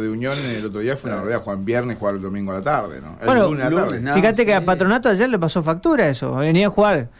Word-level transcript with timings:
de 0.00 0.08
Unión 0.08 0.34
el 0.58 0.66
otro 0.66 0.80
día 0.80 0.96
fue 0.96 1.08
una 1.08 1.20
realidad, 1.20 1.44
jugar 1.44 1.58
viernes, 1.60 1.98
jugar 1.98 2.16
el 2.16 2.20
domingo 2.22 2.50
a 2.50 2.56
la 2.56 2.62
tarde, 2.62 3.00
¿no? 3.00 3.16
El 3.20 3.26
Bueno, 3.26 3.44
lunes 3.50 3.64
a 3.64 3.70
la 3.70 3.80
tarde. 3.82 4.00
no. 4.00 4.12
Fíjate 4.12 4.44
que 4.44 4.52
a 4.52 4.64
Patronato 4.64 5.08
ayer 5.08 5.28
le 5.28 5.38
pasó 5.38 5.62
factura 5.62 6.08
eso. 6.08 6.34
Venía 6.34 6.66
a 6.66 6.70
jugar 6.70 7.10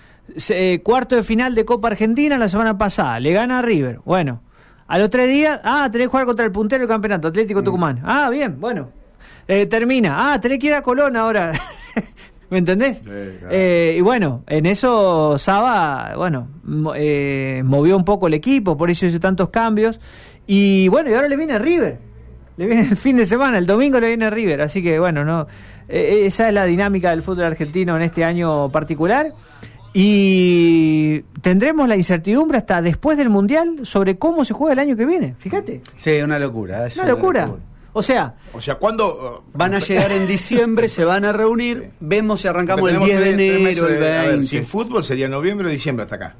eh, 0.48 0.80
cuarto 0.82 1.14
de 1.14 1.22
final 1.22 1.54
de 1.54 1.64
Copa 1.64 1.86
Argentina 1.86 2.36
la 2.36 2.48
semana 2.48 2.76
pasada. 2.76 3.20
Le 3.20 3.32
gana 3.32 3.60
a 3.60 3.62
River. 3.62 4.00
Bueno, 4.04 4.40
a 4.88 4.98
los 4.98 5.08
tres 5.08 5.28
días, 5.28 5.60
ah, 5.62 5.88
tenés 5.92 6.06
que 6.06 6.10
jugar 6.10 6.26
contra 6.26 6.44
el 6.44 6.50
puntero 6.50 6.80
del 6.80 6.88
campeonato, 6.88 7.28
Atlético 7.28 7.60
Mm. 7.60 7.64
Tucumán. 7.64 8.00
Ah, 8.04 8.28
bien, 8.28 8.58
bueno. 8.60 8.90
Eh, 9.46 9.66
termina. 9.66 10.32
Ah, 10.32 10.40
tenés 10.40 10.58
que 10.58 10.66
ir 10.66 10.74
a 10.74 10.82
Colón 10.82 11.16
ahora. 11.16 11.52
¿Me 12.50 12.58
entendés? 12.58 12.96
Sí, 12.96 13.04
claro. 13.04 13.48
Eh, 13.52 13.94
y 13.98 14.00
bueno, 14.00 14.42
en 14.48 14.66
eso 14.66 15.38
Saba, 15.38 16.14
bueno, 16.16 16.48
mo- 16.64 16.94
eh, 16.96 17.62
movió 17.64 17.96
un 17.96 18.04
poco 18.04 18.26
el 18.26 18.34
equipo, 18.34 18.76
por 18.76 18.90
eso 18.90 19.06
hizo 19.06 19.20
tantos 19.20 19.50
cambios. 19.50 20.00
Y 20.48 20.88
bueno, 20.88 21.08
y 21.10 21.14
ahora 21.14 21.28
le 21.28 21.36
viene 21.36 21.56
River. 21.60 22.12
Le 22.56 22.66
viene 22.66 22.82
el 22.82 22.96
fin 22.96 23.16
de 23.16 23.26
semana, 23.26 23.58
el 23.58 23.66
domingo 23.66 23.98
le 24.00 24.08
viene 24.08 24.30
River. 24.30 24.62
Así 24.62 24.82
que 24.82 24.98
bueno, 24.98 25.24
no 25.24 25.46
eh, 25.88 26.22
esa 26.26 26.48
es 26.48 26.54
la 26.54 26.64
dinámica 26.64 27.10
del 27.10 27.22
fútbol 27.22 27.44
argentino 27.44 27.96
en 27.96 28.02
este 28.02 28.24
año 28.24 28.70
particular. 28.70 29.32
Y 29.96 31.20
tendremos 31.40 31.88
la 31.88 31.96
incertidumbre 31.96 32.58
hasta 32.58 32.82
después 32.82 33.16
del 33.16 33.30
Mundial 33.30 33.80
sobre 33.82 34.18
cómo 34.18 34.44
se 34.44 34.52
juega 34.52 34.72
el 34.72 34.78
año 34.80 34.96
que 34.96 35.06
viene. 35.06 35.34
Fíjate, 35.38 35.82
Sí, 35.96 36.20
una 36.20 36.38
locura. 36.38 36.86
es 36.86 36.96
una 36.96 37.06
locura. 37.08 37.48
O 37.92 38.02
sea, 38.02 38.34
O 38.52 38.60
sea, 38.60 38.74
¿cuándo...? 38.74 39.42
uh, 39.54 39.56
Van 39.56 39.72
a 39.72 39.78
llegar 39.78 40.10
en 40.10 40.26
diciembre, 40.26 40.88
se 40.88 41.04
van 41.04 41.24
a 41.24 41.32
reunir, 41.32 41.78
Sí. 41.90 41.96
vemos 42.00 42.40
si 42.40 42.48
arrancamos 42.48 42.82
el 42.90 42.98
tenemos 42.98 43.06
10 43.06 43.20
de 43.20 43.30
enero, 43.30 43.86
el 43.86 44.00
de- 44.00 44.16
a 44.18 44.22
ver, 44.22 44.28
20. 44.30 44.46
sin 44.48 44.64
fútbol 44.64 45.04
sería 45.04 45.28
noviembre 45.28 45.68
o 45.68 45.70
diciembre 45.70 46.02
hasta 46.02 46.16
acá. 46.16 46.34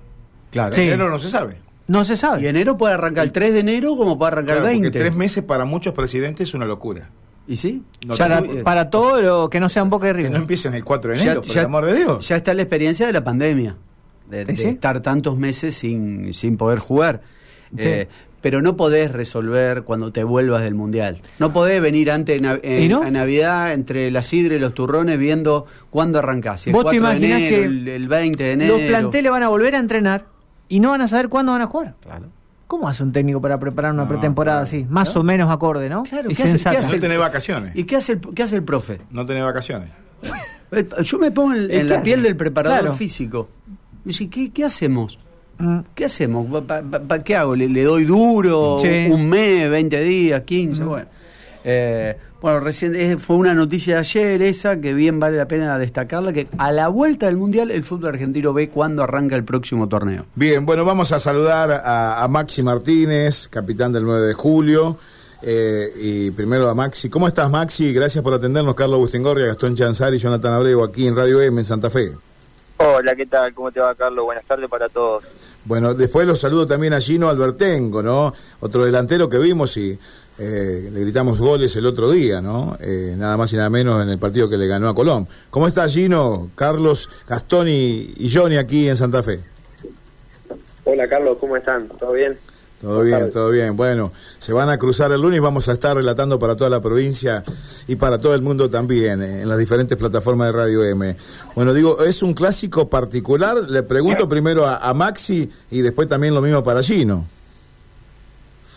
Claro. 0.51 0.73
Sí. 0.75 0.83
Enero 0.83 1.09
no 1.11 1.19
se 1.21 1.31
sabe. 1.31 1.57
No 1.87 2.05
se 2.05 2.17
sabe. 2.17 2.43
Y 2.43 2.47
enero 2.47 2.77
puede 2.77 2.95
arrancar 2.95 3.25
el 3.25 3.33
3 3.33 3.53
de 3.53 3.61
enero 3.61 3.97
como 3.97 4.19
puede 4.19 4.33
arrancar 4.33 4.57
Claro, 4.57 4.69
el 4.69 4.77
porque 4.77 4.83
20. 4.91 4.99
tres 4.99 5.15
meses 5.15 5.45
para 5.45 5.65
muchos 5.65 5.93
presidentes 5.95 6.49
es 6.49 6.55
una 6.55 6.65
locura. 6.67 7.11
¿Y 7.47 7.57
sí? 7.57 7.83
No 8.07 8.15
para, 8.65 8.89
todo 8.89 9.21
lo 9.21 9.51
que 9.51 9.61
no 9.61 9.69
sea 9.69 9.83
un 9.83 9.91
poco 9.91 10.07
de 10.07 10.15
Que 10.15 10.31
no 10.31 10.39
empiecen 10.39 10.73
el 10.75 10.83
4 10.85 11.13
de 11.13 11.21
enero, 11.21 11.43
por 11.43 11.51
el 11.59 11.65
amor 11.65 11.85
de 11.85 11.97
Dios. 11.97 12.27
ya 12.27 12.37
está 12.37 12.55
la 12.55 12.63
experiencia 12.63 13.07
de 13.07 13.13
la 13.13 13.23
pandemia, 13.23 13.77
de, 14.31 14.47
de 14.47 14.57
¿Sí? 14.57 14.69
estar 14.69 15.01
tantos 15.01 15.37
meses 15.37 15.75
sin, 15.75 16.33
sin 16.33 16.57
poder 16.57 16.79
jugar. 16.79 17.21
Sí. 17.79 17.87
Eh, 17.87 18.09
pero 18.41 18.61
no 18.61 18.77
podés 18.77 19.11
resolver 19.13 19.83
cuando 19.85 20.13
te 20.13 20.23
vuelvas 20.23 20.63
del 20.63 20.75
mundial. 20.75 21.19
No 21.39 21.53
podés 21.55 21.81
venir 21.83 22.11
antes 22.11 22.41
en- 22.43 22.83
¿Y 22.83 22.89
no? 22.89 23.03
a 23.03 23.11
Navidad 23.11 23.73
entre 23.73 24.11
la 24.11 24.21
sidra 24.23 24.55
y 24.55 24.59
los 24.59 24.75
turrones 24.75 25.19
viendo 25.19 25.65
cuándo 25.91 26.19
arrancás. 26.19 26.61
Si 26.63 26.71
el 26.71 26.75
¿Vos 26.77 26.85
te 26.91 26.99
4 27.01 27.09
de 27.09 27.27
imaginás 27.27 27.39
enero, 27.41 27.57
que 27.57 27.65
el, 27.65 27.89
el 27.89 28.09
20 28.09 28.45
de 28.45 28.53
enero. 28.53 28.77
Los 28.79 28.87
planteles 28.87 29.33
van 29.33 29.43
a 29.45 29.49
volver 29.49 29.75
a 29.75 29.79
entrenar 29.79 30.27
y 30.77 30.81
no 30.81 30.91
van 30.91 31.01
a 31.03 31.09
saber 31.09 31.29
cuándo 31.29 31.53
van 31.53 31.63
a 31.63 31.67
jugar. 31.67 31.95
Claro. 32.01 32.27
¿Cómo 32.67 32.89
hace 32.89 33.03
un 33.03 33.13
técnico 33.13 33.41
para 33.41 33.59
preparar 33.59 33.93
una 33.93 34.03
No, 34.05 34.09
pretemporada 34.09 34.59
claro. 34.61 34.65
así? 34.65 34.87
Más 34.89 35.15
o 35.17 35.23
menos 35.23 35.51
acorde, 35.51 35.89
¿no? 35.89 36.03
Claro, 36.05 36.31
y 36.31 36.35
¿qué 36.35 36.43
hace- 36.43 36.51
sensata. 36.53 36.79
qué 36.79 36.85
hace 36.85 36.95
No 36.97 37.01
tenés 37.01 37.19
vacaciones. 37.19 37.77
¿Y 37.77 37.85
qué 37.85 37.97
hace 37.97 38.13
el, 38.13 38.21
qué 38.21 38.43
hace 38.43 38.57
el 38.57 38.63
profe? 38.65 39.01
No 39.11 39.25
tenés 39.27 39.45
vacaciones. 39.45 39.91
Eh, 40.73 40.89
Yo 41.05 41.19
me 41.19 41.31
pongo 41.31 41.53
en, 41.55 41.61
¿Y 41.63 41.65
en 41.65 41.69
qué 41.71 41.85
la 41.85 41.95
hace? 41.97 42.05
piel 42.05 42.23
del 42.23 42.37
preparador 42.37 42.81
Claro. 42.81 42.95
físico. 42.97 43.49
Y 44.05 44.09
dice, 44.09 44.29
¿qué, 44.29 44.51
qué 44.51 44.65
hacemos? 44.65 45.19
Mm. 45.59 45.79
¿Qué 45.95 46.07
hacemos? 46.07 46.63
¿Pa- 46.65 46.83
pa- 46.83 47.01
pa- 47.01 47.19
¿Qué 47.21 47.37
hago? 47.37 47.55
¿Le, 47.55 47.69
le 47.69 47.85
doy 47.85 48.05
duro? 48.05 48.79
Sí. 48.81 49.09
¿Un 49.11 49.29
mes, 49.29 49.71
20 49.71 50.01
días, 50.01 50.43
15? 50.43 50.83
Mm. 50.83 50.89
Bueno, 50.89 51.07
Eh, 51.67 52.17
bueno 52.43 52.61
recién 52.61 52.95
eh, 52.95 53.17
fue 53.17 53.37
una 53.37 53.55
noticia 53.55 53.95
de 53.95 54.01
ayer 54.01 54.43
esa 54.43 54.79
que 54.79 54.93
bien 54.93 55.19
vale 55.19 55.39
la 55.39 55.49
pena 55.49 55.79
destacarla, 55.79 56.33
que 56.33 56.47
a 56.59 56.73
la 56.73 56.89
vuelta 56.89 57.25
del 57.27 57.37
Mundial 57.39 57.71
el 57.71 57.83
fútbol 57.85 58.11
argentino 58.11 58.53
ve 58.53 58.69
cuándo 58.69 59.03
arranca 59.03 59.35
el 59.35 59.45
próximo 59.45 59.89
torneo. 59.89 60.27
Bien, 60.35 60.67
bueno, 60.67 60.85
vamos 60.85 61.11
a 61.13 61.19
saludar 61.21 61.71
a, 61.71 62.23
a 62.23 62.29
Maxi 62.29 62.63
Martínez, 62.63 63.49
capitán 63.49 63.93
del 63.93 64.05
9 64.05 64.27
de 64.27 64.35
julio. 64.35 64.99
eh, 65.47 65.89
y 66.01 66.31
primero 66.33 66.69
a 66.69 66.75
Maxi. 66.75 67.09
¿Cómo 67.09 67.29
estás, 67.29 67.51
Maxi? 67.51 67.93
Gracias 67.93 68.23
por 68.23 68.33
atendernos, 68.35 68.75
Carlos 68.75 68.99
Bustingorria, 68.99 69.47
Gastón 69.47 69.75
Chanzari 69.75 70.17
y 70.17 70.19
Jonathan 70.19 70.53
Abrego, 70.55 70.85
aquí 70.85 71.07
en 71.07 71.17
Radio 71.17 71.41
M, 71.43 71.61
en 71.61 71.65
Santa 71.65 71.89
Fe. 71.91 72.13
Hola, 72.79 73.15
¿qué 73.15 73.27
tal? 73.27 73.55
¿Cómo 73.55 73.71
te 73.71 73.81
va, 73.81 73.95
Carlos? 73.95 74.25
Buenas 74.25 74.45
tardes 74.45 74.69
para 74.69 74.89
todos. 74.89 75.23
Bueno, 75.67 75.95
después 75.95 76.27
los 76.27 76.41
saludo 76.41 76.67
también 76.67 76.93
a 76.93 77.01
Gino 77.01 77.29
Albertengo, 77.29 78.03
¿no? 78.03 78.35
Otro 78.61 78.85
delantero 78.85 79.29
que 79.31 79.39
vimos 79.39 79.77
y 79.79 79.99
eh, 80.39 80.91
le 80.93 81.01
gritamos 81.01 81.41
goles 81.41 81.75
el 81.77 81.87
otro 81.87 82.11
día, 82.11 82.41
¿no? 82.41 82.77
Eh, 82.81 83.15
nada 83.17 83.37
más 83.37 83.53
y 83.53 83.57
nada 83.57 83.71
menos 83.71 84.03
en 84.03 84.09
el 84.09 84.19
partido 84.19 84.49
que 84.49 84.57
le 84.57 84.67
ganó 84.67 84.89
a 84.89 84.95
Colón. 84.95 85.29
¿Cómo 85.51 85.67
está 85.67 85.89
Gino, 85.89 86.51
Carlos, 86.55 87.09
Gastón 87.29 87.69
y, 87.69 88.15
y 88.17 88.31
Johnny 88.33 88.57
aquí 88.57 88.89
en 88.89 88.97
Santa 88.97 89.23
Fe? 89.23 89.41
Hola 90.85 91.09
Carlos, 91.09 91.39
¿cómo 91.41 91.57
están? 91.57 91.89
¿Todo 91.89 92.13
bien? 92.13 92.37
Todo 92.81 93.01
bien, 93.01 93.31
todo 93.31 93.49
bien. 93.49 93.77
Bueno, 93.77 94.13
se 94.39 94.53
van 94.53 94.69
a 94.69 94.77
cruzar 94.77 95.11
el 95.11 95.23
lunes, 95.23 95.41
vamos 95.41 95.71
a 95.71 95.73
estar 95.73 95.97
relatando 95.97 96.39
para 96.39 96.55
toda 96.55 96.69
la 96.69 96.83
provincia 96.83 97.43
y 97.87 97.97
para 97.97 98.19
todo 98.19 98.35
el 98.35 98.43
mundo 98.43 98.69
también, 98.69 99.23
eh, 99.23 99.41
en 99.41 99.49
las 99.49 99.57
diferentes 99.57 99.97
plataformas 99.97 100.49
de 100.49 100.53
Radio 100.53 100.85
M. 100.85 101.17
Bueno, 101.55 101.73
digo, 101.73 102.05
es 102.05 102.23
un 102.23 102.35
clásico 102.35 102.91
particular, 102.91 103.57
le 103.71 103.83
pregunto 103.85 104.29
primero 104.29 104.67
a, 104.67 104.77
a 104.77 104.93
Maxi 104.93 105.51
y 105.71 105.81
después 105.81 106.09
también 106.09 106.35
lo 106.35 106.43
mismo 106.43 106.63
para 106.63 106.83
Gino. 106.83 107.25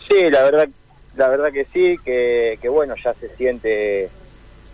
Sí, 0.08 0.30
la 0.30 0.42
verdad, 0.44 0.68
la 1.18 1.26
verdad 1.26 1.52
que 1.52 1.64
sí, 1.64 1.96
que, 2.04 2.58
que 2.62 2.68
bueno, 2.68 2.94
ya 3.02 3.12
se 3.12 3.28
siente 3.34 4.08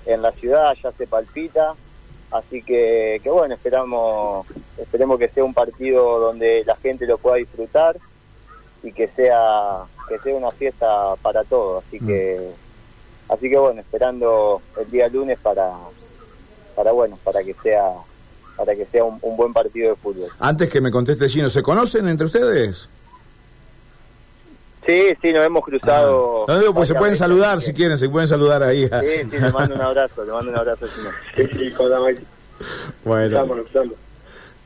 en 0.05 0.21
la 0.21 0.31
ciudad, 0.33 0.75
ya 0.81 0.93
se 0.93 1.07
palpita, 1.07 1.75
así 2.31 2.63
que, 2.63 3.19
que 3.23 3.31
bueno, 3.31 3.55
esperamos, 3.55 4.47
esperemos 4.77 5.19
que 5.19 5.31
sea 5.31 5.43
un 5.43 5.55
partido 5.55 6.21
donde 6.21 6.63
la 6.67 6.77
gente 6.77 7.07
lo 7.07 7.17
pueda 7.17 7.37
disfrutar 7.37 7.97
y 8.83 8.93
que 8.93 9.09
sea, 9.09 9.85
que 10.07 10.19
sea 10.19 10.35
una 10.35 10.51
fiesta 10.51 11.15
para 11.23 11.45
todos, 11.45 11.83
así 11.83 11.99
que, 11.99 12.51
así 13.31 13.49
que 13.49 13.57
bueno, 13.57 13.81
esperando 13.81 14.61
el 14.79 14.91
día 14.91 15.09
lunes 15.09 15.39
para, 15.41 15.73
para 16.77 16.93
bueno, 16.93 17.19
para 17.25 17.43
que 17.43 17.55
sea, 17.55 17.91
para 18.55 18.77
que 18.77 18.85
sea 18.85 19.03
un, 19.03 19.19
un 19.23 19.35
buen 19.35 19.55
partido 19.55 19.89
de 19.89 19.97
fútbol. 19.97 20.29
Antes 20.41 20.69
que 20.69 20.83
me 20.83 20.91
conteste 20.91 21.27
Gino, 21.27 21.49
¿se 21.49 21.63
conocen 21.63 22.07
entre 22.07 22.27
ustedes? 22.27 22.91
Sí, 24.87 25.17
sí, 25.23 25.33
nos 25.33 25.47
hemos 25.47 25.65
cruzado. 25.65 26.41
Ah. 26.43 26.53
No 26.53 26.61
digo, 26.61 26.75
pues 26.75 26.89
se 26.89 26.95
pueden 26.95 27.17
saludar 27.17 27.61
si 27.61 27.73
quieren, 27.73 27.97
se 27.99 28.09
pueden 28.09 28.29
saludar 28.29 28.63
ahí. 28.63 28.85
a- 28.91 29.01
Sí, 29.01 29.07
sí, 29.31 29.39
le 29.39 29.51
mando 29.53 29.75
un 29.75 29.81
abrazo, 29.81 30.25
le 30.25 30.33
mando 30.33 30.51
un 30.51 30.59
abrazo. 30.59 30.87
Sí, 30.87 31.01
sí. 31.35 31.71
Bueno, 33.05 33.27
Estamos, 33.27 33.59
estamos. 33.67 33.95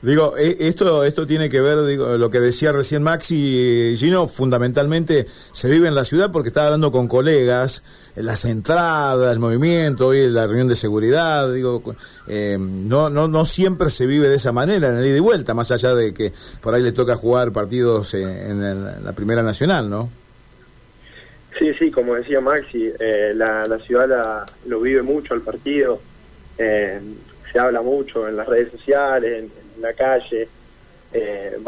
Digo, 0.03 0.37
eh, 0.39 0.57
esto 0.61 1.05
esto 1.05 1.27
tiene 1.27 1.49
que 1.49 1.61
ver, 1.61 1.85
digo, 1.85 2.17
lo 2.17 2.31
que 2.31 2.41
decía 2.41 2.71
recién 2.73 3.03
Maxi, 3.03 3.95
Gino, 3.97 4.29
fundamentalmente 4.29 5.27
se 5.53 5.69
vive 5.69 5.89
en 5.89 5.95
la 5.95 6.05
ciudad 6.05 6.31
porque 6.31 6.49
estaba 6.49 6.67
hablando 6.69 6.91
con 6.93 7.09
colegas, 7.09 7.83
eh, 8.15 8.23
las 8.23 8.45
entradas, 8.45 9.33
el 9.33 9.39
movimiento, 9.41 10.09
hoy 10.09 10.29
la 10.31 10.47
reunión 10.47 10.69
de 10.69 10.77
seguridad, 10.77 11.53
digo, 11.53 11.83
eh, 12.29 12.57
no, 12.61 13.11
no, 13.11 13.27
no 13.29 13.45
siempre 13.45 13.91
se 13.91 14.07
vive 14.07 14.29
de 14.29 14.37
esa 14.37 14.53
manera, 14.53 14.89
en 14.89 14.99
el 14.99 15.07
ida 15.07 15.17
y 15.17 15.21
vuelta, 15.21 15.55
más 15.55 15.71
allá 15.73 15.95
de 15.95 16.15
que 16.15 16.33
por 16.61 16.75
ahí 16.75 16.83
le 16.83 16.93
toca 16.93 17.17
jugar 17.17 17.51
partidos 17.53 18.15
eh, 18.15 18.51
en, 18.51 19.05
la 19.05 19.13
Primera 19.13 19.43
Nacional, 19.43 19.91
¿no? 19.91 20.09
Sí, 21.59 21.73
sí, 21.77 21.91
como 21.91 22.15
decía 22.15 22.41
Maxi, 22.41 22.93
eh, 23.01 23.33
la, 23.35 23.67
la 23.67 23.79
ciudad 23.81 24.09
la- 24.09 24.47
lo 24.67 24.81
vive 24.81 25.03
mucho 25.03 25.35
el 25.35 25.41
partido, 25.41 26.01
se 26.57 27.59
habla 27.59 27.83
mucho 27.83 28.29
en 28.29 28.37
las 28.37 28.47
redes 28.47 28.71
sociales, 28.73 29.45
en 29.45 29.51
la 29.81 29.93
calle, 29.93 30.49
eh, 31.13 31.59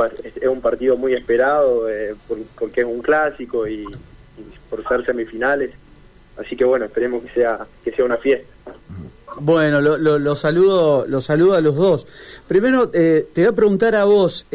es, 0.40 0.48
un 0.48 0.60
partido 0.60 0.96
muy 0.96 1.14
esperado 1.14 1.88
eh, 1.88 2.14
por- 2.28 2.38
porque 2.58 2.80
es 2.82 2.86
un 2.86 3.00
clásico 3.02 3.66
y, 3.66 3.84
por 4.68 4.86
ser 4.86 5.04
semifinales, 5.04 5.70
así 6.38 6.56
que 6.56 6.64
bueno, 6.64 6.84
esperemos 6.86 7.22
que 7.24 7.30
sea, 7.30 7.66
que 7.84 7.90
sea 7.92 8.04
una 8.04 8.16
fiesta. 8.16 8.46
Bueno, 9.40 9.80
lo, 9.80 9.96
lo- 9.96 10.18
lo 10.18 10.34
saludo, 10.36 11.06
lo 11.06 11.20
saludo 11.20 11.54
a 11.54 11.60
los 11.60 11.76
dos. 11.76 12.06
Primero, 12.48 12.90
eh, 12.92 13.26
te 13.32 13.42
voy 13.42 13.48
a 13.48 13.52
preguntar 13.56 13.94
a 13.94 14.04
vos, 14.04 14.46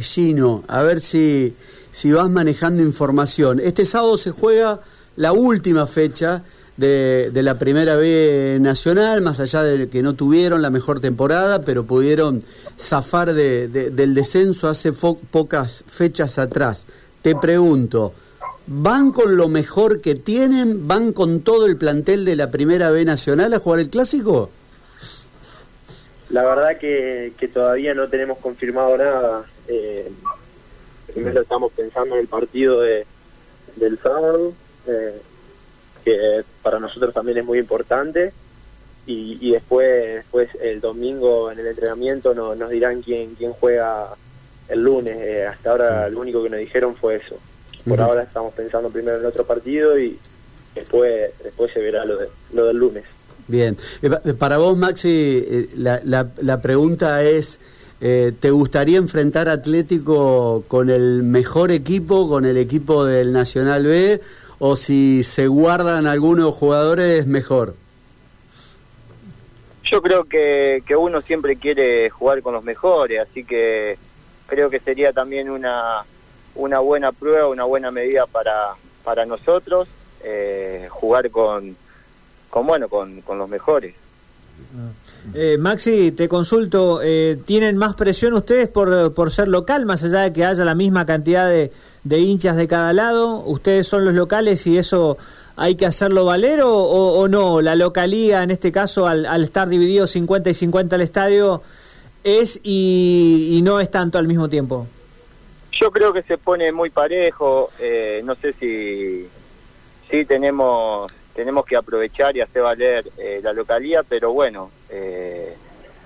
Gino, 0.00 0.64
a 0.68 0.82
ver 0.82 1.00
si, 1.00 1.54
si 1.92 2.10
vas 2.12 2.28
manejando 2.28 2.82
información. 2.82 3.60
Este 3.60 3.84
sábado 3.84 4.16
se 4.16 4.30
juega 4.32 4.80
la 5.16 5.32
última 5.32 5.86
fecha 5.86 6.42
de, 6.78 7.30
de 7.32 7.42
la 7.42 7.58
Primera 7.58 7.96
B 7.96 8.56
Nacional, 8.60 9.20
más 9.20 9.40
allá 9.40 9.62
de 9.62 9.88
que 9.88 10.02
no 10.02 10.14
tuvieron 10.14 10.62
la 10.62 10.70
mejor 10.70 11.00
temporada, 11.00 11.60
pero 11.60 11.84
pudieron 11.84 12.42
zafar 12.78 13.34
de- 13.34 13.68
de- 13.68 13.90
del 13.90 14.14
descenso 14.14 14.68
hace 14.68 14.92
pocas 14.92 15.84
fechas 15.86 16.38
atrás. 16.38 16.86
Te 17.20 17.34
pregunto, 17.34 18.14
¿van 18.68 19.10
con 19.12 19.36
lo 19.36 19.48
mejor 19.48 20.00
que 20.00 20.14
tienen? 20.14 20.86
¿Van 20.86 21.12
con 21.12 21.40
todo 21.40 21.66
el 21.66 21.76
plantel 21.76 22.24
de 22.24 22.36
la 22.36 22.50
Primera 22.50 22.90
B 22.90 23.04
Nacional 23.04 23.52
a 23.54 23.58
jugar 23.58 23.80
el 23.80 23.90
Clásico? 23.90 24.48
La 26.30 26.44
verdad 26.44 26.78
que, 26.78 27.32
que 27.38 27.48
todavía 27.48 27.92
no 27.94 28.06
tenemos 28.08 28.38
confirmado 28.38 28.96
nada. 28.98 29.44
Eh, 29.66 30.10
primero 31.12 31.40
estamos 31.40 31.72
pensando 31.72 32.14
en 32.14 32.20
el 32.20 32.28
partido 32.28 32.82
de, 32.82 33.04
del 33.76 33.98
sábado, 33.98 34.52
eh, 34.86 35.20
que 36.04 36.44
para 36.62 36.78
nosotros 36.78 37.12
también 37.14 37.38
es 37.38 37.44
muy 37.44 37.58
importante. 37.58 38.32
Y, 39.06 39.38
y 39.40 39.52
después, 39.52 40.16
después 40.16 40.50
el 40.60 40.80
domingo 40.82 41.50
en 41.50 41.58
el 41.58 41.66
entrenamiento 41.68 42.34
no- 42.34 42.54
nos 42.54 42.68
dirán 42.68 43.00
quién, 43.00 43.34
quién 43.36 43.52
juega 43.52 44.08
el 44.68 44.82
lunes. 44.82 45.16
Eh, 45.18 45.46
hasta 45.46 45.70
ahora 45.70 46.08
lo 46.10 46.20
único 46.20 46.42
que 46.42 46.50
nos 46.50 46.58
dijeron 46.60 46.94
fue 46.94 47.16
eso. 47.16 47.36
Por 47.88 48.00
ahora 48.02 48.22
estamos 48.22 48.52
pensando 48.52 48.90
primero 48.90 49.16
en 49.16 49.22
el 49.22 49.26
otro 49.28 49.44
partido 49.46 49.98
y, 49.98 50.18
después 50.74 51.30
después 51.42 51.72
se 51.72 51.80
verá 51.80 52.04
lo, 52.04 52.18
de, 52.18 52.28
lo 52.52 52.66
del 52.66 52.76
lunes. 52.76 53.04
Bien, 53.46 53.76
eh, 54.02 54.10
para 54.38 54.58
vos 54.58 54.76
Maxi, 54.76 55.70
la, 55.76 56.02
la, 56.04 56.28
la 56.42 56.60
pregunta 56.60 57.24
es, 57.24 57.58
¿te 57.98 58.50
gustaría 58.50 58.98
enfrentar 58.98 59.48
Atlético 59.48 60.64
con 60.68 60.90
el 60.90 61.22
mejor 61.22 61.70
equipo, 61.70 62.28
con 62.28 62.44
el 62.44 62.58
equipo 62.58 63.06
del 63.06 63.32
Nacional 63.32 63.84
B, 63.86 64.20
o 64.58 64.76
si 64.76 65.22
se 65.22 65.46
guardan 65.46 66.06
algunos 66.06 66.54
jugadores 66.54 67.26
mejor? 67.26 67.74
Yo 69.90 70.02
creo 70.02 70.24
que, 70.24 70.82
que 70.86 70.96
uno 70.96 71.20
siempre 71.22 71.56
quiere 71.56 72.10
jugar 72.10 72.42
con 72.42 72.54
los 72.54 72.64
mejores, 72.64 73.20
así 73.20 73.44
que 73.44 73.96
creo 74.46 74.68
que 74.68 74.80
sería 74.80 75.12
también 75.12 75.48
una, 75.48 76.04
una 76.54 76.78
buena 76.80 77.12
prueba, 77.12 77.48
una 77.48 77.64
buena 77.64 77.90
medida 77.90 78.26
para, 78.26 78.74
para 79.02 79.24
nosotros 79.24 79.88
eh, 80.24 80.88
jugar 80.90 81.30
con, 81.30 81.76
con 82.50 82.66
bueno 82.66 82.88
con, 82.88 83.20
con 83.22 83.38
los 83.38 83.48
mejores. 83.48 83.94
Eh, 85.34 85.56
Maxi, 85.58 86.12
te 86.12 86.28
consulto, 86.28 87.00
eh, 87.02 87.38
¿tienen 87.46 87.76
más 87.76 87.94
presión 87.94 88.34
ustedes 88.34 88.68
por, 88.68 89.14
por 89.14 89.30
ser 89.30 89.48
local, 89.48 89.86
más 89.86 90.02
allá 90.02 90.22
de 90.22 90.32
que 90.32 90.44
haya 90.44 90.64
la 90.64 90.74
misma 90.74 91.06
cantidad 91.06 91.48
de, 91.48 91.70
de 92.04 92.18
hinchas 92.18 92.56
de 92.56 92.68
cada 92.68 92.92
lado? 92.92 93.42
¿Ustedes 93.44 93.86
son 93.86 94.04
los 94.04 94.14
locales 94.14 94.66
y 94.66 94.78
eso 94.78 95.18
hay 95.56 95.74
que 95.74 95.86
hacerlo 95.86 96.24
valer 96.24 96.60
o, 96.62 97.26
no? 97.28 97.60
La 97.60 97.74
localía, 97.74 98.42
en 98.42 98.50
este 98.50 98.70
caso, 98.70 99.06
al, 99.06 99.26
al, 99.26 99.44
estar 99.44 99.68
dividido 99.68 100.06
50 100.06 100.50
y 100.50 100.54
50 100.54 100.96
el 100.96 101.02
estadio, 101.02 101.62
es 102.24 102.60
y, 102.62 103.56
y, 103.58 103.62
no 103.62 103.80
es 103.80 103.90
tanto 103.90 104.18
al 104.18 104.28
mismo 104.28 104.48
tiempo. 104.48 104.86
Yo 105.72 105.90
creo 105.90 106.12
que 106.12 106.22
se 106.22 106.38
pone 106.38 106.72
muy 106.72 106.90
parejo, 106.90 107.70
eh, 107.80 108.22
no 108.24 108.34
sé 108.34 108.52
si, 108.52 109.28
si 110.10 110.24
tenemos 110.24 111.12
tenemos 111.38 111.64
que 111.64 111.76
aprovechar 111.76 112.36
y 112.36 112.40
hacer 112.40 112.62
valer 112.62 113.04
eh, 113.16 113.38
la 113.44 113.52
localía, 113.52 114.02
pero 114.02 114.32
bueno, 114.32 114.72
eh, 114.90 115.54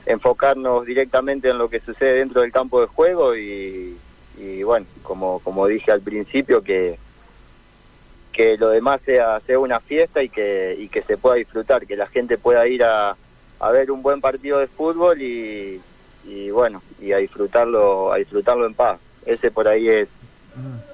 enfocarnos 0.04 0.84
directamente 0.84 1.48
en 1.48 1.56
lo 1.56 1.70
que 1.70 1.80
sucede 1.80 2.18
dentro 2.18 2.42
del 2.42 2.52
campo 2.52 2.82
de 2.82 2.86
juego 2.86 3.34
y, 3.34 3.96
y 4.42 4.62
bueno, 4.64 4.86
como, 5.02 5.38
como 5.40 5.66
dije 5.66 5.92
al 5.92 6.00
principio, 6.00 6.62
que, 6.62 6.98
que 8.32 8.56
lo 8.56 8.70
demás 8.70 9.00
sea, 9.04 9.38
sea 9.40 9.58
una 9.58 9.78
fiesta 9.78 10.22
y 10.22 10.28
que, 10.28 10.76
y 10.78 10.88
que 10.88 11.02
se 11.02 11.16
pueda 11.16 11.36
disfrutar, 11.36 11.86
que 11.86 11.96
la 11.96 12.06
gente 12.06 12.38
pueda 12.38 12.66
ir 12.66 12.82
a, 12.82 13.16
a 13.60 13.70
ver 13.70 13.90
un 13.90 14.02
buen 14.02 14.20
partido 14.20 14.58
de 14.58 14.66
fútbol 14.66 15.22
y, 15.22 15.80
y 16.24 16.50
bueno, 16.50 16.82
y 17.00 17.12
a 17.12 17.18
disfrutarlo, 17.18 18.12
a 18.12 18.16
disfrutarlo 18.16 18.66
en 18.66 18.74
paz. 18.74 18.98
Ese 19.24 19.50
por 19.52 19.68
ahí 19.68 19.88
es, 19.88 20.08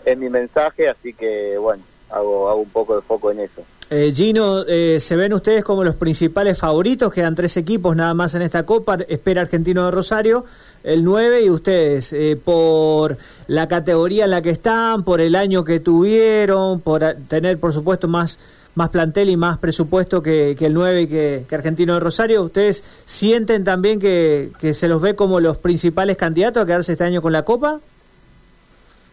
es 0.04 0.18
mi 0.18 0.28
mensaje, 0.28 0.88
así 0.88 1.14
que 1.14 1.56
bueno, 1.56 1.82
hago, 2.10 2.50
hago 2.50 2.60
un 2.60 2.70
poco 2.70 2.96
de 2.96 3.02
foco 3.02 3.30
en 3.30 3.40
eso. 3.40 3.64
Eh, 3.90 4.12
Gino, 4.14 4.66
eh, 4.66 4.98
¿se 5.00 5.16
ven 5.16 5.32
ustedes 5.32 5.64
como 5.64 5.82
los 5.82 5.94
principales 5.94 6.58
favoritos? 6.58 7.10
Quedan 7.10 7.34
tres 7.34 7.56
equipos 7.56 7.96
nada 7.96 8.12
más 8.12 8.34
en 8.34 8.42
esta 8.42 8.64
Copa. 8.64 8.98
Espera 9.08 9.40
Argentino 9.40 9.86
de 9.86 9.90
Rosario, 9.90 10.44
el 10.84 11.02
9 11.04 11.44
y 11.44 11.50
ustedes, 11.50 12.12
eh, 12.12 12.38
por 12.42 13.16
la 13.46 13.66
categoría 13.66 14.24
en 14.24 14.32
la 14.32 14.42
que 14.42 14.50
están, 14.50 15.04
por 15.04 15.22
el 15.22 15.34
año 15.34 15.64
que 15.64 15.80
tuvieron, 15.80 16.80
por 16.80 17.02
tener, 17.28 17.56
por 17.58 17.72
supuesto, 17.72 18.08
más, 18.08 18.38
más 18.74 18.90
plantel 18.90 19.30
y 19.30 19.38
más 19.38 19.56
presupuesto 19.56 20.22
que, 20.22 20.54
el 20.60 20.74
9 20.74 21.02
y 21.02 21.06
que, 21.06 21.44
que, 21.48 21.54
Argentino 21.54 21.94
de 21.94 22.00
Rosario, 22.00 22.42
¿ustedes 22.42 22.84
sienten 23.06 23.64
también 23.64 23.98
que, 24.00 24.50
que 24.60 24.74
se 24.74 24.88
los 24.88 25.00
ve 25.00 25.14
como 25.14 25.40
los 25.40 25.56
principales 25.56 26.18
candidatos 26.18 26.62
a 26.62 26.66
quedarse 26.66 26.92
este 26.92 27.04
año 27.04 27.22
con 27.22 27.32
la 27.32 27.42
Copa? 27.42 27.80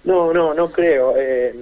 No, 0.04 0.33
no, 0.33 0.54
no 0.54 0.69
creo. 0.69 1.13
Eh, 1.18 1.56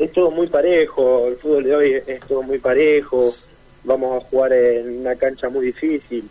es 0.00 0.12
todo 0.12 0.30
muy 0.30 0.46
parejo, 0.46 1.28
el 1.28 1.36
fútbol 1.36 1.64
de 1.64 1.76
hoy 1.76 2.02
es, 2.06 2.20
todo 2.20 2.42
muy 2.42 2.58
parejo, 2.58 3.34
vamos 3.84 4.16
a 4.16 4.26
jugar 4.26 4.54
en 4.54 5.00
una 5.00 5.14
cancha 5.14 5.50
muy 5.50 5.66
difícil. 5.66 6.28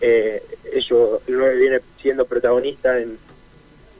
Eh, 0.00 0.40
ellos, 0.72 1.20
el 1.26 1.36
9 1.36 1.56
viene 1.56 1.80
siendo 2.00 2.24
protagonista 2.26 2.96
en, 3.00 3.18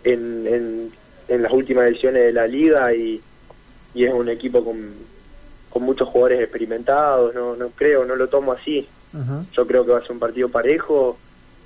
en, 0.05 0.47
en, 0.47 0.93
en, 1.27 1.43
las 1.43 1.53
últimas 1.53 1.89
ediciones 1.89 2.23
de 2.23 2.33
la 2.33 2.47
liga 2.47 2.95
y, 2.95 3.21
y 3.93 4.05
es 4.05 4.15
un 4.15 4.29
equipo 4.29 4.65
con, 4.65 4.79
con 5.69 5.83
muchos 5.83 6.07
jugadores 6.07 6.41
experimentados, 6.41 7.35
no, 7.35 7.57
no 7.57 7.71
creo, 7.71 8.05
no 8.05 8.15
lo 8.15 8.29
tomo 8.29 8.53
así. 8.53 8.87
Uh 9.13 9.17
-huh. 9.19 9.51
Yo 9.53 9.67
creo 9.67 9.85
que 9.85 9.91
va 9.93 9.99
a 9.99 10.03
ser 10.03 10.13
un 10.13 10.21
partido 10.21 10.49
parejo, 10.49 11.19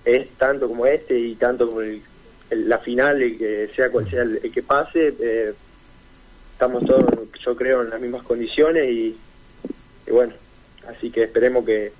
es 0.07 0.27
tanto 0.39 0.69
como 0.69 0.87
este 0.87 1.19
y 1.19 1.35
tanto 1.35 1.67
como 1.67 1.83
el, 1.83 2.01
el, 2.49 2.67
la 2.67 2.79
final, 2.79 3.21
el 3.21 3.37
que 3.37 3.69
sea 3.77 3.91
cual 3.91 4.09
sea 4.09 4.23
el, 4.23 4.41
el 4.43 4.51
que 4.51 4.63
pase. 4.63 5.15
Eh, 5.21 5.53
estamos 6.53 6.85
todos, 6.85 7.05
yo 7.45 7.57
creo, 7.57 7.83
en 7.83 7.91
las 7.91 8.01
mismas 8.01 8.23
condiciones 8.23 8.89
y, 8.89 9.17
bueno, 10.11 10.33
así 10.89 11.11
que 11.11 11.25
esperemos 11.25 11.65
que, 11.65 11.93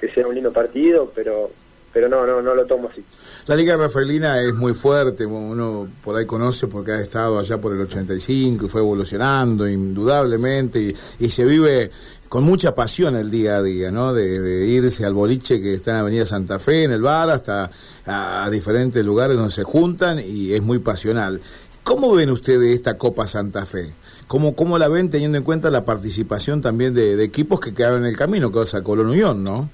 que, 0.00 0.08
sea 0.12 0.26
un 0.26 0.34
lindo 0.34 0.52
partido, 0.52 1.10
pero 1.14 1.50
pero 1.90 2.06
no, 2.06 2.26
no, 2.26 2.42
no 2.42 2.54
lo 2.54 2.66
tomo 2.66 2.90
así. 2.92 3.02
La 3.46 3.56
Liga 3.56 3.76
Rafaelina 3.76 4.42
es 4.42 4.54
muy 4.54 4.74
fuerte, 4.74 5.24
uno 5.24 5.88
por 6.04 6.16
ahí 6.16 6.26
conoce 6.26 6.68
porque 6.68 6.92
ha 6.92 7.00
estado 7.00 7.38
allá 7.38 7.58
por 7.58 7.72
el 7.72 7.80
85 7.80 8.66
y 8.66 8.68
fue 8.68 8.82
evolucionando 8.82 9.66
indudablemente 9.66 10.78
y, 10.78 10.94
y 11.18 11.28
se 11.30 11.46
vive 11.46 11.90
con 12.28 12.44
mucha 12.44 12.74
pasión 12.74 13.16
el 13.16 13.30
día 13.30 13.56
a 13.56 13.62
día, 13.62 13.90
¿no? 13.90 14.12
De, 14.12 14.66
irse 14.66 15.04
al 15.04 15.14
boliche 15.14 15.60
que 15.60 15.74
está 15.74 15.92
en 15.92 15.96
Avenida 15.98 16.26
Santa 16.26 16.58
Fe, 16.58 16.84
en 16.84 16.92
el 16.92 17.02
bar, 17.02 17.30
hasta 17.30 17.70
a 18.06 18.48
diferentes 18.50 19.04
lugares 19.04 19.36
donde 19.36 19.52
se 19.52 19.64
juntan 19.64 20.18
y 20.18 20.52
es 20.52 20.62
muy 20.62 20.78
pasional. 20.78 21.40
¿Cómo 21.88 22.12
ven 22.12 22.28
ustedes 22.28 22.74
esta 22.74 22.98
Copa 22.98 23.26
Santa 23.26 23.64
Fe? 23.64 23.94
¿Cómo, 24.26 24.54
¿Cómo 24.54 24.76
la 24.76 24.88
ven 24.88 25.08
teniendo 25.08 25.38
en 25.38 25.44
cuenta 25.44 25.70
la 25.70 25.86
participación 25.86 26.60
también 26.60 26.92
de, 26.92 27.24
equipos 27.24 27.60
que 27.60 27.72
quedaron 27.72 28.00
en 28.00 28.08
el 28.10 28.14
camino, 28.14 28.52
que 28.52 28.58
a 28.60 28.82
Colón 28.82 29.06
Unión, 29.06 29.42
no? 29.42 29.70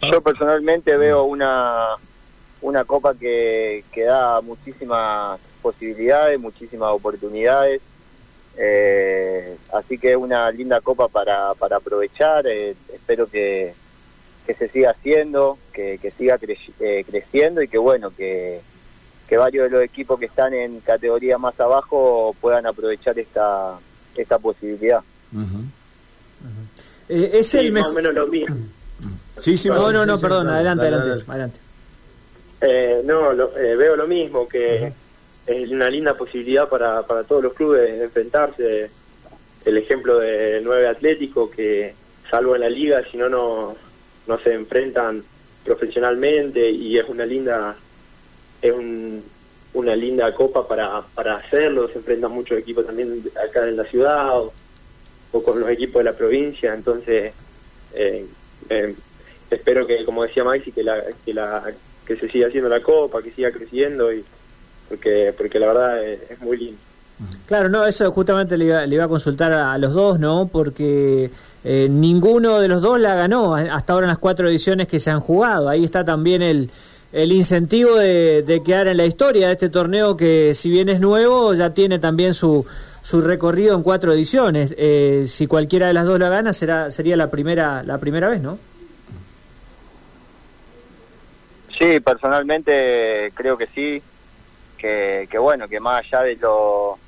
Yo 0.00 0.22
personalmente 0.22 0.96
veo 0.96 1.24
una, 1.24 1.96
una 2.62 2.84
Copa 2.84 3.12
que, 3.14 3.84
da 3.94 4.40
muchísimas 4.40 5.38
posibilidades, 5.60 6.40
muchísimas 6.40 6.92
oportunidades. 6.92 7.82
Eh, 8.56 9.54
así 9.74 9.98
que 9.98 10.12
es 10.12 10.16
una 10.16 10.50
linda 10.50 10.80
Copa 10.80 11.08
para, 11.08 11.52
para 11.52 11.76
aprovechar. 11.76 12.46
Eh, 12.46 12.74
espero 12.90 13.26
que, 13.26 13.74
que 14.46 14.54
se 14.54 14.70
siga 14.70 14.92
haciendo, 14.92 15.58
que, 15.74 15.98
que 15.98 16.10
siga 16.10 16.38
eh, 16.40 17.04
creciendo 17.06 17.60
y 17.60 17.68
que 17.68 17.76
bueno, 17.76 18.08
que 18.16 18.62
que 19.30 19.36
varios 19.36 19.70
de 19.70 19.76
los 19.76 19.84
equipos 19.84 20.18
que 20.18 20.26
están 20.26 20.52
en 20.52 20.80
categoría 20.80 21.38
más 21.38 21.58
abajo 21.60 22.34
puedan 22.40 22.66
aprovechar 22.66 23.16
esta 23.16 23.78
esta 24.16 24.40
posibilidad. 24.40 24.98
Uh 25.32 25.38
-huh. 25.38 25.42
Uh 25.44 26.48
-huh. 26.48 26.66
Eh, 27.08 27.30
es 27.34 27.46
sí, 27.46 27.58
el 27.58 27.78
o 27.78 27.92
menos 27.92 28.12
lo 28.12 28.26
mismo. 28.26 28.56
Sí, 29.38 29.56
sí, 29.56 29.68
no, 29.68 29.90
no, 29.90 30.04
no, 30.04 30.18
sí, 30.18 30.22
perdón, 30.22 30.48
sí, 30.48 30.52
adelante, 30.52 30.84
dale, 30.84 30.96
adelante, 30.96 31.24
dale. 31.24 31.32
adelante. 31.32 31.60
Eh, 32.60 33.02
no, 33.06 33.32
lo, 33.32 33.56
eh, 33.56 33.74
veo 33.74 33.96
lo 33.96 34.06
mismo, 34.06 34.46
que 34.46 34.92
uh 35.46 35.50
-huh. 35.50 35.64
es 35.64 35.70
una 35.70 35.88
linda 35.88 36.12
posibilidad 36.12 36.68
para, 36.68 37.02
para 37.06 37.22
todos 37.22 37.42
los 37.44 37.54
clubes 37.54 38.02
enfrentarse. 38.02 38.90
El 39.64 39.76
ejemplo 39.78 40.18
de 40.18 40.60
Nueve 40.62 40.88
Atlético, 40.88 41.48
que 41.48 41.94
salvo 42.30 42.54
en 42.54 42.60
la 42.62 42.68
liga, 42.68 43.02
si 43.10 43.16
no, 43.16 43.30
no, 43.30 43.74
no 44.26 44.38
se 44.40 44.52
enfrentan 44.52 45.22
profesionalmente 45.64 46.68
y 46.68 46.98
es 46.98 47.08
una 47.08 47.24
linda 47.24 47.76
es 48.62 48.72
un, 48.72 49.22
una 49.74 49.94
linda 49.94 50.32
copa 50.34 50.66
para, 50.66 51.02
para 51.14 51.36
hacerlo, 51.36 51.88
se 51.88 51.98
enfrentan 51.98 52.32
muchos 52.32 52.58
equipos 52.58 52.86
también 52.86 53.22
acá 53.48 53.68
en 53.68 53.76
la 53.76 53.84
ciudad 53.84 54.38
o, 54.38 54.52
con 55.44 55.60
los 55.60 55.70
equipos 55.70 56.00
de 56.00 56.04
la 56.04 56.16
provincia, 56.16 56.74
entonces 56.74 57.32
eh, 57.94 58.26
eh, 58.68 58.94
espero 59.50 59.86
que, 59.86 60.04
como 60.04 60.24
decía 60.24 60.42
Maxi, 60.42 60.72
que 60.72 60.82
la, 60.82 61.02
que 61.24 61.32
la 61.32 61.64
que 62.04 62.16
se 62.16 62.28
siga 62.28 62.48
haciendo 62.48 62.68
la 62.68 62.82
copa, 62.82 63.22
que 63.22 63.30
siga 63.30 63.52
creciendo 63.52 64.12
y 64.12 64.24
porque 64.88 65.32
porque 65.36 65.60
la 65.60 65.68
verdad 65.68 66.04
es, 66.04 66.30
es 66.32 66.40
muy 66.40 66.56
lindo. 66.56 66.78
Claro, 67.46 67.68
no, 67.68 67.86
eso 67.86 68.10
justamente 68.10 68.56
le 68.56 68.64
iba, 68.64 68.86
le 68.86 68.94
iba 68.94 69.04
a 69.04 69.08
consultar 69.08 69.52
a, 69.52 69.72
a, 69.74 69.78
los 69.78 69.92
dos, 69.92 70.18
¿no? 70.18 70.48
Porque 70.50 71.30
eh, 71.62 71.86
ninguno 71.88 72.58
de 72.58 72.66
los 72.66 72.80
dos 72.80 72.98
la 72.98 73.14
ganó 73.14 73.54
hasta 73.54 73.92
ahora 73.92 74.06
en 74.06 74.08
las 74.08 74.18
cuatro 74.18 74.48
ediciones 74.48 74.88
que 74.88 74.98
se 74.98 75.10
han 75.10 75.20
jugado. 75.20 75.68
Ahí 75.68 75.84
está 75.84 76.04
también 76.04 76.40
el, 76.40 76.70
el 77.12 77.32
incentivo 77.32 77.96
de, 77.96 78.42
de, 78.42 78.62
quedar 78.62 78.86
en 78.88 78.96
la 78.96 79.04
historia 79.04 79.48
de 79.48 79.54
este 79.54 79.68
torneo 79.68 80.16
que 80.16 80.54
si 80.54 80.70
bien 80.70 80.88
es 80.88 81.00
nuevo 81.00 81.54
ya 81.54 81.74
tiene 81.74 81.98
también 81.98 82.34
su, 82.34 82.64
su 83.02 83.20
recorrido 83.20 83.74
en 83.74 83.82
cuatro 83.82 84.12
ediciones. 84.12 84.74
Eh, 84.76 85.24
si 85.26 85.46
cualquiera 85.46 85.88
de 85.88 85.94
las 85.94 86.06
dos 86.06 86.18
la 86.18 86.28
gana 86.28 86.52
será 86.52 86.90
sería 86.90 87.16
la 87.16 87.30
primera 87.30 87.82
la 87.82 87.98
primera 87.98 88.28
vez 88.28 88.40
no 88.40 88.58
sí 91.78 92.00
personalmente 92.00 93.32
creo 93.34 93.56
que 93.56 93.66
sí 93.66 94.02
que, 94.76 95.26
bueno 95.38 95.68
que 95.68 95.80
más 95.80 96.04
allá 96.04 96.22
de 96.22 96.36
lo 96.36 96.98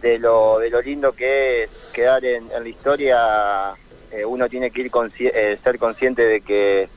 de 0.00 0.18
lo 0.18 0.58
de 0.58 0.70
lo 0.70 0.80
lindo 0.80 1.12
que 1.12 1.64
es 1.64 1.70
quedar 1.92 2.24
en, 2.24 2.48
la 2.48 2.68
historia 2.68 3.74
eh, 4.12 4.24
uno 4.24 4.48
tiene 4.48 4.70
que 4.70 4.82
ir 4.82 4.90
eh, 5.18 5.58
ser 5.62 5.78
consciente 5.78 6.24
de 6.24 6.40
que 6.40 6.88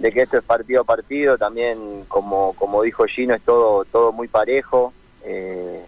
de 0.00 0.12
que 0.12 0.22
esto 0.22 0.38
es 0.38 0.44
partido 0.44 0.80
a 0.80 0.84
partido, 0.84 1.36
también 1.36 2.04
como, 2.08 2.54
como 2.54 2.82
dijo 2.82 3.04
Gino, 3.04 3.34
es 3.34 3.42
todo, 3.42 3.84
todo 3.84 4.12
muy 4.12 4.28
parejo, 4.28 4.94
eh, 5.24 5.84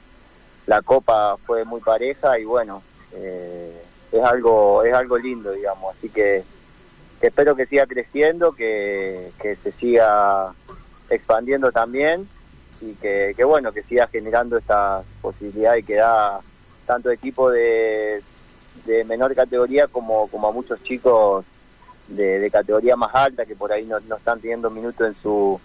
la 0.67 0.83
copa 0.83 1.39
fue 1.39 1.65
muy 1.65 1.81
pareja 1.81 2.39
y 2.39 2.45
bueno, 2.45 2.83
eh, 3.15 3.83
es 4.13 4.23
algo 4.23 4.85
es 4.85 4.93
algo 4.93 5.17
lindo, 5.17 5.53
digamos. 5.53 5.97
Así 5.97 6.11
que, 6.11 6.45
espero 7.23 7.57
que 7.57 7.65
siga 7.65 7.87
creciendo, 7.87 8.53
que, 8.53 9.31
que 9.41 9.57
se 9.57 9.73
siga 9.73 10.53
expandiendo 11.09 11.73
también 11.73 12.29
y 12.83 12.93
que, 12.95 13.33
que 13.35 13.45
bueno, 13.45 13.73
que 13.73 13.83
siga 13.83 14.09
generando 14.09 14.59
esta 14.59 15.03
posibilidad 15.23 15.77
y 15.77 15.85
que 15.85 15.95
da 15.95 16.41
tanto 16.85 17.11
equipo 17.11 17.51
de, 17.51 18.23
de 18.85 19.05
menor 19.05 19.35
categoría 19.35 19.87
como, 19.87 20.27
como 20.29 20.49
a 20.49 20.53
muchos 20.53 20.83
chicos 20.83 21.47
de, 22.17 22.51
categoría 22.51 22.97
más 22.97 23.15
alta 23.15 23.47
que 23.47 23.57
por 23.57 23.73
ahí 23.73 23.87
no, 23.87 23.99
no 24.09 24.17
están 24.17 24.41
teniendo 24.41 24.71
minutos 24.71 25.07
en 25.07 25.15
su 25.23 25.61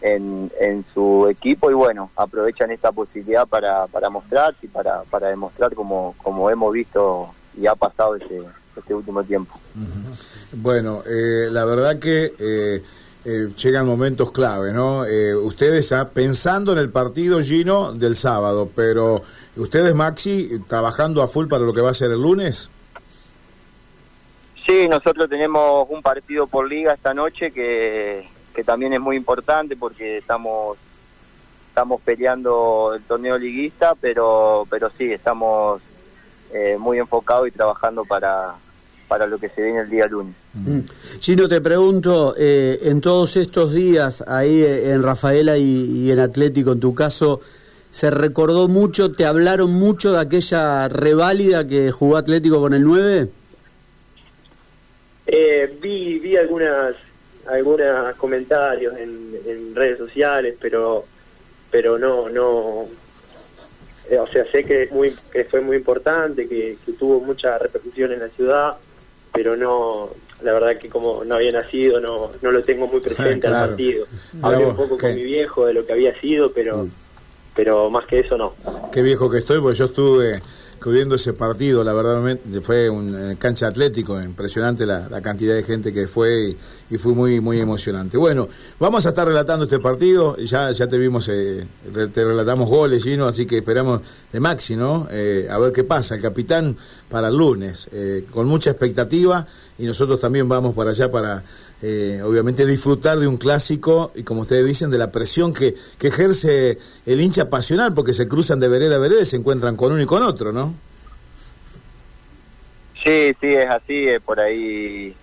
en, 0.00 0.50
en 0.60 0.84
su 0.94 1.26
equipo 1.28 1.70
y 1.70 1.74
bueno, 1.74 2.10
aprovechan 2.16 2.70
esta 2.70 2.92
posibilidad 2.92 3.46
para, 3.46 3.86
para 3.88 4.08
mostrarse 4.10 4.66
y 4.66 4.68
para, 4.68 5.02
para 5.04 5.28
demostrar 5.28 5.74
como, 5.74 6.14
como 6.22 6.50
hemos 6.50 6.72
visto 6.72 7.30
y 7.56 7.66
ha 7.66 7.74
pasado 7.74 8.14
este, 8.14 8.42
este 8.76 8.94
último 8.94 9.24
tiempo. 9.24 9.58
Bueno, 10.52 11.02
eh, 11.04 11.48
la 11.50 11.64
verdad 11.64 11.98
que 11.98 12.32
eh, 12.38 12.82
eh, 13.24 13.48
llegan 13.62 13.86
momentos 13.86 14.30
clave, 14.30 14.72
¿no? 14.72 15.04
Eh, 15.04 15.34
ustedes 15.34 15.88
ya 15.88 16.08
pensando 16.08 16.72
en 16.72 16.78
el 16.78 16.90
partido, 16.90 17.42
Gino, 17.42 17.92
del 17.92 18.16
sábado, 18.16 18.70
pero 18.74 19.22
ustedes, 19.56 19.94
Maxi, 19.94 20.60
trabajando 20.66 21.20
a 21.20 21.28
full 21.28 21.46
para 21.48 21.64
lo 21.64 21.74
que 21.74 21.80
va 21.80 21.90
a 21.90 21.94
ser 21.94 22.12
el 22.12 22.22
lunes. 22.22 22.70
Sí, 24.68 24.86
nosotros 24.86 25.30
tenemos 25.30 25.88
un 25.88 26.02
partido 26.02 26.46
por 26.46 26.68
liga 26.68 26.92
esta 26.92 27.14
noche 27.14 27.50
que, 27.50 28.28
que 28.54 28.64
también 28.64 28.92
es 28.92 29.00
muy 29.00 29.16
importante 29.16 29.76
porque 29.76 30.18
estamos 30.18 30.76
estamos 31.70 32.02
peleando 32.02 32.92
el 32.94 33.02
torneo 33.04 33.38
liguista, 33.38 33.94
pero 33.98 34.66
pero 34.68 34.90
sí, 34.90 35.10
estamos 35.10 35.80
eh, 36.52 36.76
muy 36.78 36.98
enfocados 36.98 37.48
y 37.48 37.50
trabajando 37.50 38.04
para, 38.04 38.56
para 39.06 39.26
lo 39.26 39.38
que 39.38 39.48
se 39.48 39.62
viene 39.62 39.80
el 39.80 39.88
día 39.88 40.06
lunes. 40.06 40.34
Mm. 40.52 40.80
Gino, 41.18 41.48
te 41.48 41.62
pregunto, 41.62 42.34
eh, 42.36 42.78
en 42.82 43.00
todos 43.00 43.38
estos 43.38 43.72
días, 43.72 44.22
ahí 44.26 44.60
eh, 44.60 44.92
en 44.92 45.02
Rafaela 45.02 45.56
y, 45.56 45.62
y 45.62 46.12
en 46.12 46.18
Atlético, 46.18 46.72
en 46.72 46.80
tu 46.80 46.94
caso, 46.94 47.40
¿se 47.88 48.10
recordó 48.10 48.68
mucho, 48.68 49.12
te 49.12 49.24
hablaron 49.24 49.70
mucho 49.70 50.12
de 50.12 50.18
aquella 50.18 50.88
reválida 50.88 51.66
que 51.66 51.90
jugó 51.90 52.18
Atlético 52.18 52.60
con 52.60 52.74
el 52.74 52.82
9? 52.82 53.30
Eh, 55.30 55.76
vi, 55.80 56.18
vi 56.18 56.36
algunas 56.36 56.94
algunos 57.46 58.14
comentarios 58.16 58.96
en, 58.96 59.30
en 59.46 59.74
redes 59.74 59.98
sociales, 59.98 60.54
pero 60.60 61.04
pero 61.70 61.98
no 61.98 62.28
no 62.30 62.86
eh, 64.10 64.18
o 64.18 64.26
sea 64.26 64.44
sé 64.50 64.64
que 64.64 64.88
muy 64.90 65.14
que 65.30 65.44
fue 65.44 65.60
muy 65.60 65.76
importante, 65.76 66.48
que, 66.48 66.76
que 66.84 66.92
tuvo 66.92 67.20
mucha 67.20 67.58
repercusión 67.58 68.10
en 68.12 68.20
la 68.20 68.28
ciudad, 68.28 68.76
pero 69.32 69.54
no 69.54 70.08
la 70.42 70.52
verdad 70.54 70.78
que 70.78 70.88
como 70.88 71.24
no 71.24 71.34
había 71.34 71.52
nacido 71.52 72.00
no 72.00 72.30
no 72.40 72.50
lo 72.50 72.62
tengo 72.64 72.86
muy 72.86 73.00
presente 73.00 73.40
Claro. 73.48 73.56
al 73.56 73.68
partido. 73.68 74.06
Hablé 74.40 74.64
un 74.64 74.76
poco 74.76 74.96
¿qué? 74.96 75.08
con 75.08 75.14
mi 75.14 75.24
viejo 75.24 75.66
de 75.66 75.74
lo 75.74 75.84
que 75.84 75.92
había 75.92 76.18
sido, 76.20 76.50
pero 76.52 76.84
Mm. 76.84 76.90
pero 77.54 77.90
más 77.90 78.06
que 78.06 78.20
eso 78.20 78.38
no. 78.38 78.54
Qué 78.92 79.02
viejo 79.02 79.28
que 79.28 79.38
estoy, 79.38 79.60
porque 79.60 79.76
yo 79.76 79.84
estuve 79.86 80.40
cubriendo 80.82 81.14
ese 81.14 81.32
partido, 81.32 81.82
la 81.84 81.92
verdad 81.92 82.38
fue 82.62 82.88
un 82.88 83.14
eh, 83.14 83.36
cancha 83.38 83.66
atlético, 83.66 84.20
impresionante 84.20 84.86
la, 84.86 85.20
cantidad 85.22 85.54
de 85.54 85.62
gente 85.62 85.92
que 85.92 86.08
fue 86.08 86.56
y, 86.90 86.98
fue 86.98 87.12
muy 87.12 87.40
muy 87.40 87.60
emocionante. 87.60 88.16
Bueno, 88.16 88.48
vamos 88.78 89.04
a 89.06 89.10
estar 89.10 89.26
relatando 89.26 89.64
este 89.64 89.78
partido, 89.78 90.36
ya 90.36 90.70
ya 90.72 90.86
te 90.86 90.98
vimos, 90.98 91.28
eh, 91.28 91.66
te 92.12 92.24
relatamos 92.24 92.68
goles, 92.68 93.02
Gino, 93.02 93.26
así 93.26 93.46
que 93.46 93.58
esperamos 93.58 94.00
de 94.32 94.40
Maxi, 94.40 94.76
¿no? 94.76 95.06
Eh, 95.10 95.48
a 95.50 95.58
ver 95.58 95.72
qué 95.72 95.84
pasa, 95.84 96.14
el 96.14 96.22
capitán 96.22 96.76
para 97.08 97.28
el 97.28 97.36
lunes, 97.36 97.88
eh, 97.92 98.24
con 98.30 98.46
mucha 98.46 98.70
expectativa 98.70 99.46
y 99.78 99.86
nosotros 99.86 100.20
también 100.20 100.48
vamos 100.48 100.74
para 100.74 100.90
allá 100.90 101.10
para 101.10 101.42
eh, 101.80 102.20
obviamente 102.24 102.66
disfrutar 102.66 103.20
de 103.20 103.28
un 103.28 103.36
clásico 103.36 104.10
y 104.16 104.24
como 104.24 104.40
ustedes 104.40 104.66
dicen 104.66 104.90
de 104.90 104.98
la 104.98 105.12
presión 105.12 105.54
que, 105.54 105.76
que 105.98 106.08
ejerce 106.08 106.76
el 107.06 107.20
hincha 107.20 107.48
pasional 107.50 107.94
porque 107.94 108.12
se 108.12 108.26
cruzan 108.26 108.58
de 108.58 108.66
vereda 108.66 108.96
a 108.96 108.98
vereda 108.98 109.20
y 109.22 109.24
se 109.24 109.36
encuentran 109.36 109.76
con 109.76 109.92
uno 109.92 110.02
y 110.02 110.06
con 110.06 110.24
otro, 110.24 110.52
¿no? 110.52 110.74
Sí, 113.04 113.32
sí, 113.40 113.54
es 113.54 113.70
así, 113.70 114.08
eh, 114.08 114.18
por 114.18 114.40
ahí 114.40 115.14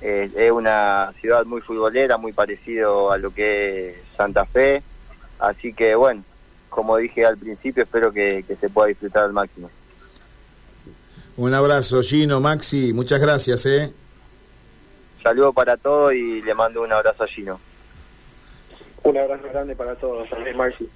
eh, 0.00 0.30
es 0.34 0.50
una 0.50 1.12
ciudad 1.20 1.44
muy 1.44 1.60
futbolera, 1.60 2.16
muy 2.16 2.32
parecido 2.32 3.12
a 3.12 3.18
lo 3.18 3.30
que 3.30 3.90
es 3.90 3.96
Santa 4.16 4.46
Fe, 4.46 4.82
así 5.38 5.74
que 5.74 5.94
bueno, 5.94 6.24
como 6.70 6.96
dije 6.96 7.26
al 7.26 7.36
principio, 7.36 7.82
espero 7.82 8.10
que, 8.10 8.44
que 8.48 8.56
se 8.56 8.70
pueda 8.70 8.88
disfrutar 8.88 9.24
al 9.24 9.34
máximo. 9.34 9.70
Un 11.36 11.52
abrazo, 11.52 12.00
Gino, 12.02 12.40
Maxi, 12.40 12.94
muchas 12.94 13.20
gracias, 13.20 13.66
¿eh? 13.66 13.92
Saludos 15.22 15.54
para 15.54 15.76
todos 15.76 16.14
y 16.14 16.42
le 16.42 16.54
mando 16.54 16.82
un 16.82 16.92
abrazo 16.92 17.24
a 17.24 17.26
Gino. 17.26 17.58
Un 19.04 19.18
abrazo 19.18 19.42
grande 19.52 19.74
para 19.74 19.96
todos, 19.96 20.30
también 20.30 20.56
Maxi. 20.56 20.88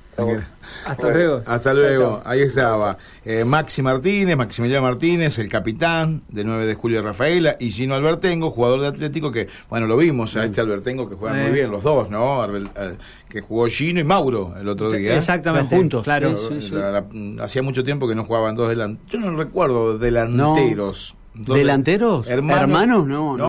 Hasta 0.87 1.11
luego. 1.11 1.42
Hasta 1.45 1.75
luego, 1.75 2.23
ahí 2.25 2.40
estaba. 2.40 2.97
Eh, 3.25 3.45
Maxi 3.45 3.83
Martínez, 3.83 4.37
Maximiliano 4.37 4.87
Martínez, 4.87 5.40
el 5.40 5.49
capitán 5.49 6.23
de 6.28 6.45
9 6.45 6.66
de 6.66 6.75
julio 6.75 6.99
de 6.99 7.02
Rafaela, 7.09 7.56
y 7.59 7.73
Gino 7.73 7.97
Albertengo, 7.97 8.50
jugador 8.52 8.80
de 8.83 8.87
Atlético, 8.87 9.33
que, 9.33 9.49
bueno, 9.68 9.88
lo 9.88 9.97
vimos 9.97 10.37
a 10.37 10.45
este 10.45 10.61
Albertengo 10.61 11.09
que 11.09 11.16
juegan 11.16 11.42
muy 11.42 11.50
bien, 11.50 11.73
los 11.73 11.83
dos, 11.83 12.09
¿no? 12.09 12.45
Arbel- 12.45 12.71
eh, 12.76 12.97
que 13.28 13.40
jugó 13.40 13.66
Gino 13.66 13.99
y 13.99 14.04
Mauro 14.04 14.54
el 14.56 14.68
otro 14.68 14.88
día. 14.92 15.16
Exactamente. 15.16 15.75
Juntos, 15.75 16.04
Claro. 16.04 16.37
sí, 16.37 16.61
sí, 16.61 16.75
hacía 17.40 17.62
mucho 17.62 17.83
tiempo 17.83 18.06
que 18.06 18.14
no 18.14 18.25
jugaban 18.25 18.54
dos 18.54 18.68
delanteros. 18.68 19.11
Yo 19.11 19.18
no 19.18 19.37
recuerdo 19.37 19.99
delanteros. 19.99 21.16
¿Delanteros? 21.35 22.26
Hermanos. 22.28 22.62
¿Hermanos? 22.62 23.06
No, 23.06 23.37
no. 23.37 23.45